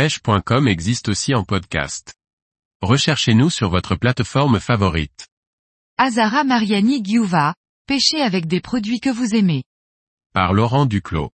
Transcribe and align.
pêche.com 0.00 0.66
existe 0.66 1.10
aussi 1.10 1.34
en 1.34 1.44
podcast. 1.44 2.14
Recherchez-nous 2.80 3.50
sur 3.50 3.68
votre 3.68 3.96
plateforme 3.96 4.58
favorite. 4.58 5.28
Azara 5.98 6.42
Mariani 6.42 7.04
Giuva, 7.04 7.54
pêchez 7.86 8.22
avec 8.22 8.46
des 8.46 8.62
produits 8.62 9.00
que 9.00 9.10
vous 9.10 9.34
aimez. 9.34 9.62
Par 10.32 10.54
Laurent 10.54 10.86
Duclos. 10.86 11.32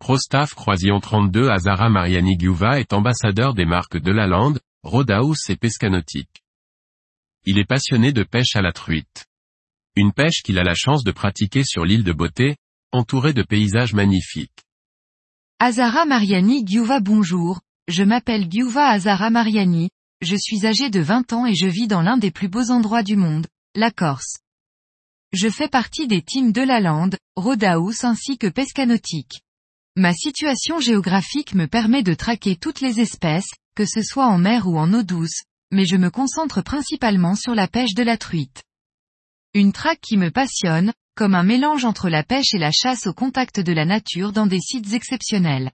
Prostaff 0.00 0.52
Croisillon 0.52 0.98
32 0.98 1.48
Azara 1.48 1.88
Mariani 1.88 2.36
Giuva 2.36 2.80
est 2.80 2.92
ambassadeur 2.92 3.54
des 3.54 3.66
marques 3.66 3.98
de 3.98 4.10
la 4.10 4.26
Lande, 4.26 4.58
Rodaus 4.82 5.48
et 5.48 5.54
Pescanautique. 5.54 6.42
Il 7.44 7.56
est 7.56 7.68
passionné 7.68 8.12
de 8.12 8.24
pêche 8.24 8.56
à 8.56 8.62
la 8.62 8.72
truite. 8.72 9.26
Une 9.94 10.12
pêche 10.12 10.42
qu'il 10.42 10.58
a 10.58 10.64
la 10.64 10.74
chance 10.74 11.04
de 11.04 11.12
pratiquer 11.12 11.62
sur 11.62 11.84
l'île 11.84 12.02
de 12.02 12.12
Beauté, 12.12 12.56
entourée 12.90 13.32
de 13.32 13.44
paysages 13.44 13.94
magnifiques. 13.94 14.64
Azara 15.60 16.04
Mariani 16.04 16.66
Giuva 16.66 16.98
bonjour, 17.00 17.60
je 17.88 18.02
m'appelle 18.02 18.50
Giuva 18.50 18.88
Azara 18.88 19.30
Mariani, 19.30 19.90
je 20.20 20.36
suis 20.36 20.66
âgé 20.66 20.90
de 20.90 21.00
20 21.00 21.32
ans 21.32 21.46
et 21.46 21.54
je 21.54 21.66
vis 21.66 21.86
dans 21.86 22.02
l'un 22.02 22.16
des 22.16 22.30
plus 22.30 22.48
beaux 22.48 22.70
endroits 22.70 23.02
du 23.02 23.16
monde, 23.16 23.46
la 23.74 23.90
Corse. 23.90 24.38
Je 25.32 25.48
fais 25.48 25.68
partie 25.68 26.06
des 26.06 26.22
teams 26.22 26.52
de 26.52 26.62
la 26.62 26.80
Lande, 26.80 27.16
Rodaus 27.36 28.04
ainsi 28.04 28.38
que 28.38 28.46
Pescanautique. 28.48 29.42
Ma 29.96 30.12
situation 30.12 30.80
géographique 30.80 31.54
me 31.54 31.66
permet 31.66 32.02
de 32.02 32.14
traquer 32.14 32.56
toutes 32.56 32.80
les 32.80 33.00
espèces, 33.00 33.50
que 33.76 33.84
ce 33.86 34.02
soit 34.02 34.26
en 34.26 34.38
mer 34.38 34.66
ou 34.66 34.78
en 34.78 34.92
eau 34.92 35.02
douce, 35.02 35.44
mais 35.70 35.84
je 35.84 35.96
me 35.96 36.10
concentre 36.10 36.62
principalement 36.62 37.34
sur 37.34 37.54
la 37.54 37.68
pêche 37.68 37.94
de 37.94 38.02
la 38.02 38.16
truite. 38.16 38.62
Une 39.54 39.72
traque 39.72 40.00
qui 40.00 40.16
me 40.16 40.30
passionne, 40.30 40.92
comme 41.14 41.34
un 41.34 41.44
mélange 41.44 41.84
entre 41.84 42.08
la 42.08 42.24
pêche 42.24 42.52
et 42.52 42.58
la 42.58 42.72
chasse 42.72 43.06
au 43.06 43.14
contact 43.14 43.60
de 43.60 43.72
la 43.72 43.84
nature 43.84 44.32
dans 44.32 44.46
des 44.46 44.60
sites 44.60 44.92
exceptionnels. 44.92 45.70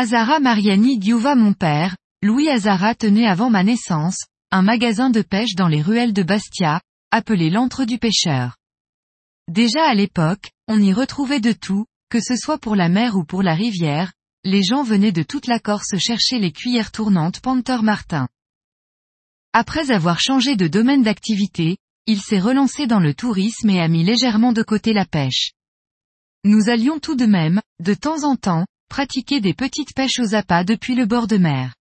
Azara 0.00 0.38
Mariani 0.38 1.00
Giuva 1.00 1.34
mon 1.34 1.54
père, 1.54 1.96
Louis 2.22 2.48
Azara 2.48 2.94
tenait 2.94 3.26
avant 3.26 3.50
ma 3.50 3.64
naissance, 3.64 4.26
un 4.52 4.62
magasin 4.62 5.10
de 5.10 5.22
pêche 5.22 5.56
dans 5.56 5.66
les 5.66 5.82
ruelles 5.82 6.12
de 6.12 6.22
Bastia, 6.22 6.80
appelé 7.10 7.50
l'antre 7.50 7.84
du 7.84 7.98
pêcheur. 7.98 8.56
Déjà 9.48 9.88
à 9.88 9.94
l'époque, 9.94 10.52
on 10.68 10.80
y 10.80 10.92
retrouvait 10.92 11.40
de 11.40 11.50
tout, 11.50 11.84
que 12.10 12.20
ce 12.20 12.36
soit 12.36 12.58
pour 12.58 12.76
la 12.76 12.88
mer 12.88 13.16
ou 13.16 13.24
pour 13.24 13.42
la 13.42 13.56
rivière, 13.56 14.12
les 14.44 14.62
gens 14.62 14.84
venaient 14.84 15.10
de 15.10 15.24
toute 15.24 15.48
la 15.48 15.58
Corse 15.58 15.98
chercher 15.98 16.38
les 16.38 16.52
cuillères 16.52 16.92
tournantes 16.92 17.40
Panther 17.40 17.82
Martin. 17.82 18.28
Après 19.52 19.90
avoir 19.90 20.20
changé 20.20 20.54
de 20.54 20.68
domaine 20.68 21.02
d'activité, 21.02 21.76
il 22.06 22.20
s'est 22.20 22.38
relancé 22.38 22.86
dans 22.86 23.00
le 23.00 23.14
tourisme 23.14 23.68
et 23.68 23.80
a 23.80 23.88
mis 23.88 24.04
légèrement 24.04 24.52
de 24.52 24.62
côté 24.62 24.92
la 24.92 25.06
pêche. 25.06 25.54
Nous 26.44 26.68
allions 26.68 27.00
tout 27.00 27.16
de 27.16 27.26
même, 27.26 27.60
de 27.80 27.94
temps 27.94 28.22
en 28.22 28.36
temps, 28.36 28.64
pratiquer 28.88 29.40
des 29.40 29.54
petites 29.54 29.94
pêches 29.94 30.18
aux 30.18 30.34
appâts 30.34 30.64
depuis 30.64 30.94
le 30.94 31.06
bord 31.06 31.26
de 31.26 31.36
mer. 31.36 31.74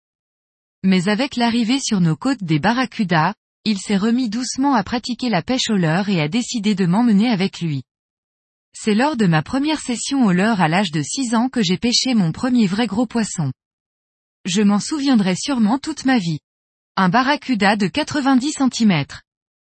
Mais 0.83 1.09
avec 1.09 1.37
l'arrivée 1.37 1.81
sur 1.81 2.01
nos 2.01 2.17
côtes 2.17 2.45
des 2.45 2.59
barracudas, 2.59 3.35
il 3.65 3.79
s'est 3.79 3.97
remis 3.97 4.29
doucement 4.29 4.75
à 4.75 4.85
pratiquer 4.85 5.29
la 5.29 5.43
pêche 5.43 5.71
au 5.71 5.77
leurre 5.77 6.09
et 6.09 6.21
a 6.21 6.29
décidé 6.29 6.75
de 6.75 6.87
m'emmener 6.87 7.29
avec 7.29 7.61
lui. 7.61 7.83
C'est 8.73 8.95
lors 8.95 9.17
de 9.17 9.27
ma 9.27 9.43
première 9.43 9.81
session 9.81 10.25
au 10.25 10.33
leurre 10.33 10.61
à 10.61 10.69
l'âge 10.69 10.91
de 10.91 11.03
6 11.03 11.34
ans 11.34 11.49
que 11.49 11.62
j'ai 11.62 11.79
pêché 11.79 12.15
mon 12.15 12.31
premier 12.31 12.67
vrai 12.67 12.87
gros 12.87 13.07
poisson. 13.07 13.51
Je 14.45 14.62
m'en 14.62 14.79
souviendrai 14.79 15.34
sûrement 15.34 15.79
toute 15.79 16.05
ma 16.05 16.19
vie. 16.19 16.39
Un 16.97 17.09
barracuda 17.09 17.77
de 17.77 17.89
90 17.89 18.53
cm. 18.53 19.05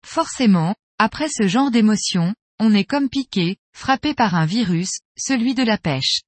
Forcément, 0.06 0.76
après 0.98 1.28
ce 1.28 1.48
genre 1.48 1.70
d'émotion, 1.70 2.34
on 2.60 2.74
est 2.74 2.84
comme 2.84 3.08
piqué, 3.08 3.56
frappé 3.74 4.14
par 4.14 4.34
un 4.34 4.46
virus, 4.46 5.00
celui 5.16 5.54
de 5.54 5.62
la 5.62 5.78
pêche. 5.78 6.20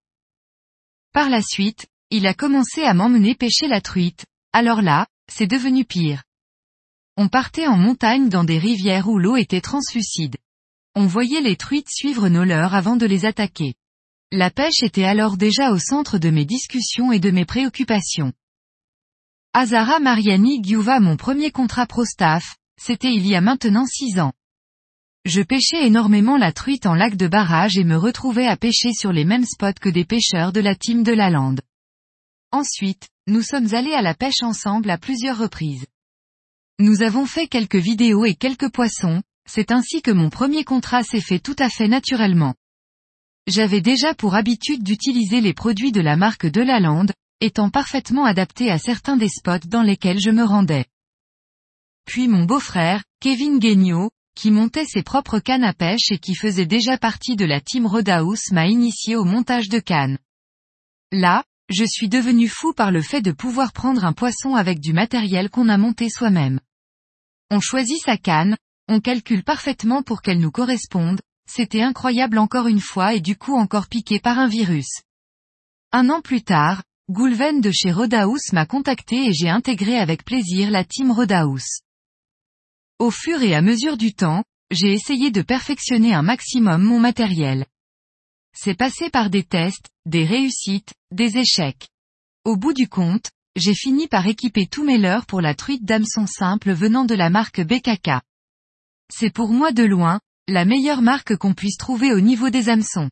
Par 1.12 1.28
la 1.28 1.42
suite, 1.42 1.86
il 2.10 2.26
a 2.26 2.34
commencé 2.34 2.82
à 2.82 2.94
m'emmener 2.94 3.34
pêcher 3.34 3.68
la 3.68 3.80
truite, 3.80 4.24
alors 4.52 4.80
là, 4.80 5.06
c'est 5.30 5.46
devenu 5.46 5.84
pire. 5.84 6.22
On 7.16 7.28
partait 7.28 7.66
en 7.66 7.76
montagne 7.76 8.30
dans 8.30 8.44
des 8.44 8.58
rivières 8.58 9.08
où 9.08 9.18
l'eau 9.18 9.36
était 9.36 9.60
translucide. 9.60 10.36
On 10.94 11.06
voyait 11.06 11.42
les 11.42 11.56
truites 11.56 11.90
suivre 11.90 12.28
nos 12.28 12.44
leurs 12.44 12.74
avant 12.74 12.96
de 12.96 13.06
les 13.06 13.26
attaquer. 13.26 13.74
La 14.30 14.50
pêche 14.50 14.82
était 14.82 15.04
alors 15.04 15.36
déjà 15.36 15.72
au 15.72 15.78
centre 15.78 16.16
de 16.16 16.30
mes 16.30 16.46
discussions 16.46 17.12
et 17.12 17.20
de 17.20 17.30
mes 17.30 17.44
préoccupations. 17.44 18.32
Azara 19.52 20.00
Mariani 20.00 20.62
Giuva 20.64 21.00
mon 21.00 21.18
premier 21.18 21.50
contrat 21.50 21.86
pro 21.86 22.06
staff, 22.06 22.56
c'était 22.80 23.12
il 23.12 23.26
y 23.26 23.34
a 23.34 23.42
maintenant 23.42 23.84
six 23.84 24.18
ans. 24.18 24.32
Je 25.24 25.40
pêchais 25.40 25.86
énormément 25.86 26.36
la 26.36 26.52
truite 26.52 26.84
en 26.84 26.94
lac 26.94 27.16
de 27.16 27.28
barrage 27.28 27.78
et 27.78 27.84
me 27.84 27.96
retrouvais 27.96 28.48
à 28.48 28.56
pêcher 28.56 28.92
sur 28.92 29.12
les 29.12 29.24
mêmes 29.24 29.44
spots 29.44 29.78
que 29.80 29.88
des 29.88 30.04
pêcheurs 30.04 30.52
de 30.52 30.60
la 30.60 30.74
team 30.74 31.04
de 31.04 31.12
la 31.12 31.30
lande. 31.30 31.60
Ensuite, 32.50 33.08
nous 33.28 33.42
sommes 33.42 33.72
allés 33.72 33.94
à 33.94 34.02
la 34.02 34.14
pêche 34.14 34.42
ensemble 34.42 34.90
à 34.90 34.98
plusieurs 34.98 35.38
reprises. 35.38 35.86
Nous 36.80 37.02
avons 37.02 37.24
fait 37.24 37.46
quelques 37.46 37.76
vidéos 37.76 38.24
et 38.24 38.34
quelques 38.34 38.72
poissons, 38.72 39.22
c'est 39.48 39.70
ainsi 39.70 40.02
que 40.02 40.10
mon 40.10 40.28
premier 40.28 40.64
contrat 40.64 41.04
s'est 41.04 41.20
fait 41.20 41.38
tout 41.38 41.56
à 41.60 41.68
fait 41.68 41.86
naturellement. 41.86 42.56
J'avais 43.46 43.80
déjà 43.80 44.14
pour 44.14 44.34
habitude 44.34 44.82
d'utiliser 44.82 45.40
les 45.40 45.54
produits 45.54 45.92
de 45.92 46.00
la 46.00 46.16
marque 46.16 46.46
de 46.46 46.62
la 46.62 46.80
lande, 46.80 47.12
étant 47.40 47.70
parfaitement 47.70 48.24
adapté 48.24 48.72
à 48.72 48.78
certains 48.78 49.16
des 49.16 49.28
spots 49.28 49.68
dans 49.68 49.82
lesquels 49.82 50.20
je 50.20 50.30
me 50.30 50.42
rendais. 50.42 50.86
Puis 52.06 52.26
mon 52.26 52.44
beau-frère, 52.44 53.04
Kevin 53.20 53.60
Guignot, 53.60 54.10
qui 54.34 54.50
montait 54.50 54.86
ses 54.86 55.02
propres 55.02 55.38
cannes 55.38 55.64
à 55.64 55.72
pêche 55.72 56.10
et 56.10 56.18
qui 56.18 56.34
faisait 56.34 56.66
déjà 56.66 56.98
partie 56.98 57.36
de 57.36 57.44
la 57.44 57.60
team 57.60 57.86
Rodaus 57.86 58.50
m'a 58.52 58.66
initié 58.66 59.16
au 59.16 59.24
montage 59.24 59.68
de 59.68 59.78
cannes. 59.78 60.18
Là, 61.10 61.44
je 61.68 61.84
suis 61.84 62.08
devenu 62.08 62.48
fou 62.48 62.72
par 62.72 62.90
le 62.90 63.02
fait 63.02 63.22
de 63.22 63.32
pouvoir 63.32 63.72
prendre 63.72 64.04
un 64.04 64.12
poisson 64.12 64.54
avec 64.54 64.80
du 64.80 64.92
matériel 64.92 65.50
qu'on 65.50 65.68
a 65.68 65.78
monté 65.78 66.08
soi-même. 66.08 66.60
On 67.50 67.60
choisit 67.60 68.02
sa 68.02 68.16
canne, 68.16 68.56
on 68.88 69.00
calcule 69.00 69.44
parfaitement 69.44 70.02
pour 70.02 70.22
qu'elle 70.22 70.40
nous 70.40 70.50
corresponde, 70.50 71.20
c'était 71.48 71.82
incroyable 71.82 72.38
encore 72.38 72.66
une 72.66 72.80
fois 72.80 73.14
et 73.14 73.20
du 73.20 73.36
coup 73.36 73.56
encore 73.56 73.88
piqué 73.88 74.20
par 74.20 74.38
un 74.38 74.48
virus. 74.48 75.02
Un 75.92 76.08
an 76.08 76.20
plus 76.20 76.42
tard, 76.42 76.82
Goulven 77.10 77.60
de 77.60 77.70
chez 77.70 77.92
Rodaus 77.92 78.52
m'a 78.52 78.64
contacté 78.64 79.26
et 79.26 79.32
j'ai 79.34 79.50
intégré 79.50 79.98
avec 79.98 80.24
plaisir 80.24 80.70
la 80.70 80.84
team 80.84 81.10
Rodaus. 81.10 81.82
Au 83.02 83.10
fur 83.10 83.42
et 83.42 83.52
à 83.56 83.62
mesure 83.62 83.96
du 83.96 84.14
temps, 84.14 84.44
j'ai 84.70 84.92
essayé 84.92 85.32
de 85.32 85.42
perfectionner 85.42 86.14
un 86.14 86.22
maximum 86.22 86.84
mon 86.84 87.00
matériel. 87.00 87.66
C'est 88.54 88.76
passé 88.76 89.10
par 89.10 89.28
des 89.28 89.42
tests, 89.42 89.88
des 90.06 90.24
réussites, 90.24 90.94
des 91.10 91.36
échecs. 91.36 91.88
Au 92.44 92.56
bout 92.56 92.72
du 92.72 92.88
compte, 92.88 93.32
j'ai 93.56 93.74
fini 93.74 94.06
par 94.06 94.28
équiper 94.28 94.68
tous 94.68 94.84
mes 94.84 94.98
leurres 94.98 95.26
pour 95.26 95.40
la 95.40 95.56
truite 95.56 95.84
d'hameçon 95.84 96.28
simple 96.28 96.70
venant 96.70 97.04
de 97.04 97.16
la 97.16 97.28
marque 97.28 97.60
BKK. 97.60 98.22
C'est 99.12 99.34
pour 99.34 99.48
moi 99.48 99.72
de 99.72 99.82
loin, 99.82 100.20
la 100.46 100.64
meilleure 100.64 101.02
marque 101.02 101.34
qu'on 101.34 101.54
puisse 101.54 101.78
trouver 101.78 102.12
au 102.12 102.20
niveau 102.20 102.50
des 102.50 102.68
hameçons. 102.68 103.10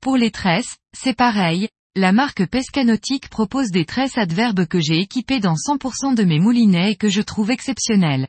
Pour 0.00 0.16
les 0.16 0.30
tresses, 0.30 0.78
c'est 0.96 1.12
pareil, 1.12 1.68
la 1.94 2.12
marque 2.12 2.46
Pescanautique 2.46 3.28
propose 3.28 3.70
des 3.70 3.84
tresses 3.84 4.16
adverbes 4.16 4.64
que 4.64 4.80
j'ai 4.80 4.98
équipées 4.98 5.40
dans 5.40 5.56
100% 5.56 6.14
de 6.14 6.24
mes 6.24 6.40
moulinets 6.40 6.92
et 6.92 6.96
que 6.96 7.10
je 7.10 7.20
trouve 7.20 7.50
exceptionnelles. 7.50 8.28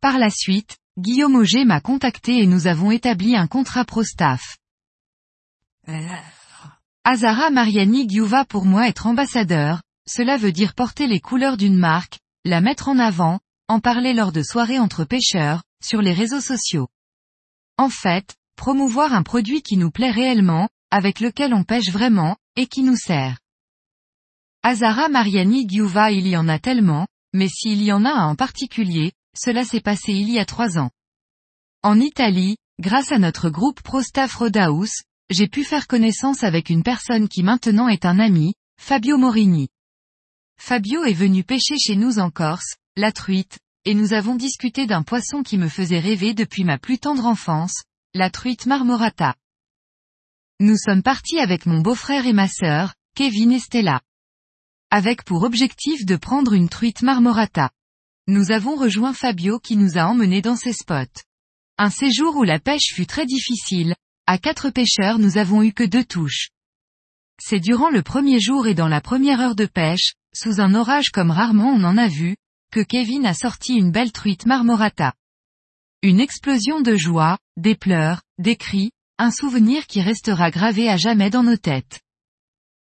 Par 0.00 0.18
la 0.18 0.30
suite, 0.30 0.78
Guillaume 0.96 1.34
Auger 1.34 1.64
m'a 1.64 1.80
contacté 1.80 2.40
et 2.40 2.46
nous 2.46 2.68
avons 2.68 2.92
établi 2.92 3.34
un 3.34 3.48
contrat 3.48 3.84
pro 3.84 4.04
staff. 4.04 4.58
Azara 7.02 7.50
Mariani 7.50 8.08
Giuva 8.08 8.44
pour 8.44 8.64
moi 8.64 8.86
être 8.86 9.08
ambassadeur, 9.08 9.82
cela 10.08 10.36
veut 10.36 10.52
dire 10.52 10.74
porter 10.74 11.08
les 11.08 11.18
couleurs 11.18 11.56
d'une 11.56 11.76
marque, 11.76 12.20
la 12.44 12.60
mettre 12.60 12.88
en 12.88 12.98
avant, 13.00 13.40
en 13.66 13.80
parler 13.80 14.14
lors 14.14 14.30
de 14.30 14.42
soirées 14.42 14.78
entre 14.78 15.04
pêcheurs, 15.04 15.64
sur 15.82 16.00
les 16.00 16.12
réseaux 16.12 16.40
sociaux. 16.40 16.88
En 17.76 17.88
fait, 17.88 18.36
promouvoir 18.54 19.12
un 19.14 19.24
produit 19.24 19.62
qui 19.62 19.76
nous 19.76 19.90
plaît 19.90 20.12
réellement, 20.12 20.68
avec 20.92 21.18
lequel 21.18 21.54
on 21.54 21.64
pêche 21.64 21.90
vraiment, 21.90 22.36
et 22.54 22.68
qui 22.68 22.82
nous 22.82 22.96
sert. 22.96 23.38
Azara 24.62 25.08
Mariani 25.08 25.68
Giuva 25.68 26.12
il 26.12 26.28
y 26.28 26.36
en 26.36 26.48
a 26.48 26.60
tellement, 26.60 27.08
mais 27.32 27.48
s'il 27.48 27.82
y 27.82 27.92
en 27.92 28.04
a 28.04 28.10
un 28.10 28.28
en 28.28 28.36
particulier, 28.36 29.12
cela 29.36 29.64
s'est 29.64 29.80
passé 29.80 30.12
il 30.12 30.30
y 30.30 30.38
a 30.38 30.44
trois 30.44 30.78
ans. 30.78 30.90
En 31.82 32.00
Italie, 32.00 32.56
grâce 32.80 33.12
à 33.12 33.18
notre 33.18 33.50
groupe 33.50 33.82
ProStaff 33.82 34.34
Rodaus, 34.34 34.90
j'ai 35.30 35.48
pu 35.48 35.64
faire 35.64 35.86
connaissance 35.86 36.42
avec 36.42 36.70
une 36.70 36.82
personne 36.82 37.28
qui 37.28 37.42
maintenant 37.42 37.88
est 37.88 38.04
un 38.04 38.18
ami, 38.18 38.54
Fabio 38.80 39.18
Morini. 39.18 39.68
Fabio 40.60 41.04
est 41.04 41.12
venu 41.12 41.44
pêcher 41.44 41.78
chez 41.78 41.96
nous 41.96 42.18
en 42.18 42.30
Corse, 42.30 42.76
la 42.96 43.12
truite, 43.12 43.58
et 43.84 43.94
nous 43.94 44.12
avons 44.12 44.34
discuté 44.34 44.86
d'un 44.86 45.02
poisson 45.02 45.42
qui 45.42 45.56
me 45.56 45.68
faisait 45.68 46.00
rêver 46.00 46.34
depuis 46.34 46.64
ma 46.64 46.78
plus 46.78 46.98
tendre 46.98 47.26
enfance, 47.26 47.84
la 48.14 48.30
truite 48.30 48.66
marmorata. 48.66 49.34
Nous 50.60 50.76
sommes 50.76 51.02
partis 51.02 51.38
avec 51.38 51.66
mon 51.66 51.80
beau-frère 51.80 52.26
et 52.26 52.32
ma 52.32 52.48
sœur, 52.48 52.94
Kevin 53.14 53.52
et 53.52 53.60
Stella. 53.60 54.00
Avec 54.90 55.24
pour 55.24 55.44
objectif 55.44 56.04
de 56.04 56.16
prendre 56.16 56.52
une 56.52 56.68
truite 56.68 57.02
marmorata. 57.02 57.70
Nous 58.30 58.50
avons 58.50 58.76
rejoint 58.76 59.14
Fabio 59.14 59.58
qui 59.58 59.74
nous 59.74 59.96
a 59.96 60.04
emmenés 60.04 60.42
dans 60.42 60.54
ses 60.54 60.74
spots. 60.74 61.22
Un 61.78 61.88
séjour 61.88 62.36
où 62.36 62.44
la 62.44 62.60
pêche 62.60 62.92
fut 62.92 63.06
très 63.06 63.24
difficile, 63.24 63.94
à 64.26 64.36
quatre 64.36 64.68
pêcheurs 64.68 65.18
nous 65.18 65.38
avons 65.38 65.62
eu 65.62 65.72
que 65.72 65.82
deux 65.82 66.04
touches. 66.04 66.50
C'est 67.40 67.58
durant 67.58 67.88
le 67.88 68.02
premier 68.02 68.38
jour 68.38 68.66
et 68.66 68.74
dans 68.74 68.86
la 68.86 69.00
première 69.00 69.40
heure 69.40 69.54
de 69.54 69.64
pêche, 69.64 70.12
sous 70.34 70.60
un 70.60 70.74
orage 70.74 71.08
comme 71.08 71.30
rarement 71.30 71.70
on 71.70 71.82
en 71.84 71.96
a 71.96 72.06
vu, 72.06 72.36
que 72.70 72.80
Kevin 72.80 73.24
a 73.24 73.32
sorti 73.32 73.76
une 73.76 73.92
belle 73.92 74.12
truite 74.12 74.44
marmorata. 74.44 75.14
Une 76.02 76.20
explosion 76.20 76.82
de 76.82 76.96
joie, 76.96 77.38
des 77.56 77.76
pleurs, 77.76 78.20
des 78.36 78.56
cris, 78.56 78.90
un 79.16 79.30
souvenir 79.30 79.86
qui 79.86 80.02
restera 80.02 80.50
gravé 80.50 80.90
à 80.90 80.98
jamais 80.98 81.30
dans 81.30 81.44
nos 81.44 81.56
têtes. 81.56 82.02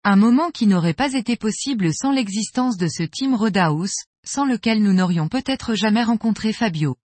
Un 0.05 0.17
moment 0.17 0.51
qui 0.51 0.67
n'aurait 0.67 0.93
pas 0.93 1.15
été 1.15 1.37
possible 1.37 1.95
sans 1.95 2.13
l'existence 2.13 2.77
de 2.77 2.89
ce 2.89 3.05
Team 3.05 3.35
Rodaus, 3.35 3.89
sans 4.27 4.45
lequel 4.45 4.83
nous 4.83 4.93
n'aurions 4.93 5.29
peut-être 5.29 5.75
jamais 5.75 6.03
rencontré 6.03 6.53
Fabio. 6.53 6.97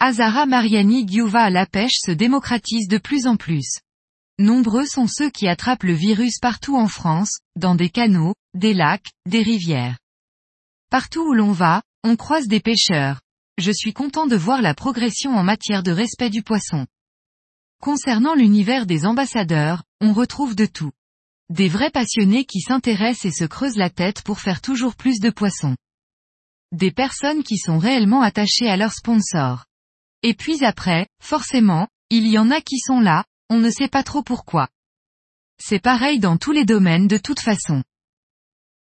Azara 0.00 0.46
Mariani 0.46 1.06
Giuva 1.08 1.44
à 1.44 1.50
la 1.50 1.66
pêche 1.66 1.98
se 1.98 2.10
démocratise 2.10 2.88
de 2.88 2.98
plus 2.98 3.26
en 3.26 3.36
plus. 3.36 3.78
Nombreux 4.38 4.86
sont 4.86 5.06
ceux 5.06 5.30
qui 5.30 5.46
attrapent 5.46 5.84
le 5.84 5.94
virus 5.94 6.38
partout 6.40 6.76
en 6.76 6.88
France, 6.88 7.38
dans 7.56 7.74
des 7.74 7.88
canaux, 7.88 8.34
des 8.54 8.74
lacs, 8.74 9.12
des 9.26 9.42
rivières. 9.42 9.98
Partout 10.90 11.22
où 11.22 11.32
l'on 11.32 11.52
va, 11.52 11.82
on 12.02 12.16
croise 12.16 12.48
des 12.48 12.60
pêcheurs. 12.60 13.20
Je 13.58 13.70
suis 13.70 13.92
content 13.92 14.26
de 14.26 14.36
voir 14.36 14.60
la 14.60 14.74
progression 14.74 15.30
en 15.30 15.44
matière 15.44 15.82
de 15.82 15.92
respect 15.92 16.30
du 16.30 16.42
poisson. 16.42 16.86
Concernant 17.80 18.34
l'univers 18.34 18.86
des 18.86 19.06
ambassadeurs, 19.06 19.84
on 20.00 20.12
retrouve 20.12 20.56
de 20.56 20.66
tout. 20.66 20.92
Des 21.50 21.68
vrais 21.68 21.90
passionnés 21.90 22.44
qui 22.44 22.60
s'intéressent 22.60 23.26
et 23.26 23.30
se 23.30 23.44
creusent 23.44 23.76
la 23.76 23.90
tête 23.90 24.22
pour 24.22 24.40
faire 24.40 24.60
toujours 24.60 24.96
plus 24.96 25.20
de 25.20 25.30
poissons. 25.30 25.76
Des 26.74 26.90
personnes 26.90 27.44
qui 27.44 27.56
sont 27.56 27.78
réellement 27.78 28.20
attachées 28.20 28.68
à 28.68 28.76
leurs 28.76 28.94
sponsors. 28.94 29.64
Et 30.22 30.34
puis 30.34 30.64
après, 30.64 31.06
forcément, 31.22 31.86
il 32.10 32.26
y 32.26 32.36
en 32.36 32.50
a 32.50 32.60
qui 32.60 32.80
sont 32.80 32.98
là, 32.98 33.24
on 33.48 33.60
ne 33.60 33.70
sait 33.70 33.86
pas 33.86 34.02
trop 34.02 34.24
pourquoi. 34.24 34.68
C'est 35.62 35.78
pareil 35.78 36.18
dans 36.18 36.36
tous 36.36 36.50
les 36.50 36.64
domaines 36.64 37.06
de 37.06 37.16
toute 37.16 37.38
façon. 37.38 37.84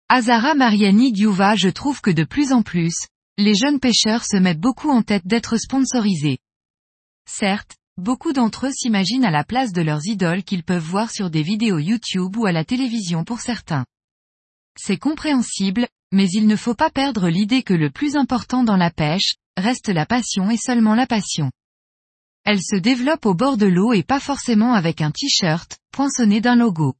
Azara 0.08 0.56
Mariani 0.56 1.14
Giuva 1.14 1.54
je 1.54 1.68
trouve 1.68 2.00
que 2.00 2.10
de 2.10 2.24
plus 2.24 2.52
en 2.52 2.62
plus, 2.62 3.06
les 3.36 3.54
jeunes 3.54 3.78
pêcheurs 3.78 4.24
se 4.24 4.36
mettent 4.36 4.58
beaucoup 4.58 4.90
en 4.90 5.02
tête 5.02 5.28
d'être 5.28 5.56
sponsorisés. 5.56 6.38
Certes, 7.30 7.76
Beaucoup 7.96 8.32
d'entre 8.32 8.68
eux 8.68 8.72
s'imaginent 8.72 9.24
à 9.24 9.32
la 9.32 9.42
place 9.42 9.72
de 9.72 9.82
leurs 9.82 10.06
idoles 10.06 10.44
qu'ils 10.44 10.62
peuvent 10.62 10.80
voir 10.80 11.10
sur 11.10 11.30
des 11.30 11.42
vidéos 11.42 11.80
YouTube 11.80 12.36
ou 12.36 12.46
à 12.46 12.52
la 12.52 12.64
télévision 12.64 13.24
pour 13.24 13.40
certains. 13.40 13.84
C'est 14.76 14.98
compréhensible, 14.98 15.88
mais 16.12 16.28
il 16.30 16.46
ne 16.46 16.56
faut 16.56 16.74
pas 16.74 16.90
perdre 16.90 17.28
l'idée 17.28 17.62
que 17.62 17.74
le 17.74 17.90
plus 17.90 18.16
important 18.16 18.64
dans 18.64 18.76
la 18.76 18.90
pêche, 18.90 19.34
reste 19.56 19.88
la 19.88 20.06
passion 20.06 20.50
et 20.50 20.56
seulement 20.56 20.94
la 20.94 21.06
passion. 21.06 21.50
Elle 22.44 22.62
se 22.62 22.76
développe 22.76 23.26
au 23.26 23.34
bord 23.34 23.56
de 23.56 23.66
l'eau 23.66 23.92
et 23.92 24.02
pas 24.02 24.20
forcément 24.20 24.72
avec 24.72 25.00
un 25.02 25.10
t-shirt, 25.10 25.78
poinçonné 25.92 26.40
d'un 26.40 26.56
logo. 26.56 26.94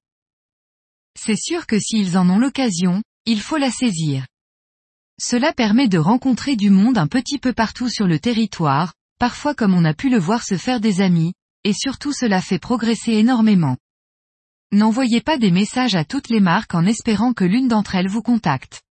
C'est 1.19 1.39
sûr 1.39 1.67
que 1.67 1.79
s'ils 1.79 2.19
en 2.19 2.29
ont 2.29 2.39
l'occasion, 2.39 3.03
il 3.25 3.41
faut 3.41 3.57
la 3.57 3.71
saisir. 3.71 4.27
Cela 5.21 5.53
permet 5.53 5.89
de 5.89 5.99
rencontrer 5.99 6.55
du 6.55 6.71
monde 6.71 6.99
un 6.99 7.09
petit 7.09 7.39
peu 7.39 7.53
partout 7.53 7.89
sur 7.89 8.07
le 8.07 8.19
territoire, 8.21 8.95
parfois 9.19 9.55
comme 9.55 9.75
on 9.75 9.85
a 9.85 9.95
pu 9.95 10.11
le 10.11 10.19
voir 10.19 10.45
se 10.45 10.57
faire 10.57 10.81
des 10.81 11.01
amis, 11.01 11.35
et 11.65 11.73
surtout 11.73 12.13
cela 12.13 12.41
fait 12.41 12.61
progresser 12.61 13.13
énormément. 13.15 13.77
N'envoyez 14.71 15.21
pas 15.21 15.39
des 15.39 15.51
messages 15.51 15.95
à 15.95 16.05
toutes 16.05 16.29
les 16.29 16.41
marques 16.41 16.75
en 16.75 16.85
espérant 16.85 17.33
que 17.33 17.45
l'une 17.45 17.69
d'entre 17.69 17.95
elles 17.95 18.09
vous 18.09 18.23
contacte. 18.23 18.83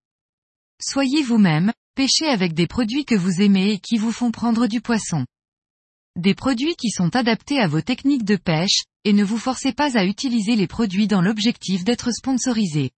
Soyez 0.79 1.24
vous-même, 1.24 1.74
pêchez 1.95 2.27
avec 2.27 2.53
des 2.53 2.68
produits 2.68 3.03
que 3.03 3.15
vous 3.15 3.41
aimez 3.41 3.71
et 3.71 3.79
qui 3.79 3.97
vous 3.97 4.12
font 4.12 4.29
prendre 4.31 4.68
du 4.68 4.79
poisson. 4.79 5.25
Des 6.15 6.35
produits 6.35 6.75
qui 6.75 6.89
sont 6.89 7.15
adaptés 7.15 7.59
à 7.59 7.68
vos 7.68 7.81
techniques 7.81 8.25
de 8.25 8.35
pêche, 8.35 8.83
et 9.03 9.13
ne 9.13 9.24
vous 9.24 9.38
forcez 9.38 9.74
pas 9.74 9.97
à 9.97 10.06
utiliser 10.06 10.56
les 10.56 10.68
produits 10.68 11.07
dans 11.07 11.21
l'objectif 11.21 11.83
d'être 11.83 12.12
sponsorisé. 12.12 12.91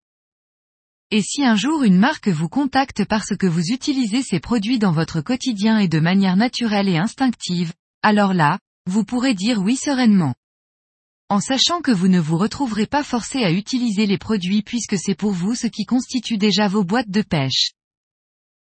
Et 1.10 1.22
si 1.22 1.44
un 1.44 1.54
jour 1.54 1.84
une 1.84 1.98
marque 1.98 2.28
vous 2.28 2.48
contacte 2.48 3.04
parce 3.04 3.36
que 3.36 3.46
vous 3.46 3.70
utilisez 3.70 4.22
ces 4.22 4.40
produits 4.40 4.78
dans 4.78 4.92
votre 4.92 5.20
quotidien 5.20 5.78
et 5.78 5.88
de 5.88 6.00
manière 6.00 6.36
naturelle 6.36 6.88
et 6.88 6.98
instinctive, 6.98 7.72
alors 8.02 8.34
là, 8.34 8.58
vous 8.86 9.04
pourrez 9.04 9.34
dire 9.34 9.62
oui 9.62 9.76
sereinement. 9.76 10.34
En 11.30 11.40
sachant 11.40 11.82
que 11.82 11.90
vous 11.90 12.08
ne 12.08 12.19
vous 12.19 12.38
retrouverez 12.38 12.86
pas 12.86 13.04
forcé 13.04 13.44
à 13.44 13.52
utiliser 13.52 14.06
les 14.06 14.16
produits 14.16 14.62
puisque 14.62 14.96
c'est 14.96 15.14
pour 15.14 15.32
vous 15.32 15.54
ce 15.54 15.66
qui 15.66 15.84
constitue 15.84 16.38
déjà 16.38 16.69
vos 16.69 16.84
boîtes 16.84 17.10
de 17.10 17.20
pêche. 17.20 17.72